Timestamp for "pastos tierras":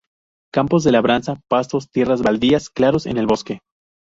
1.47-2.23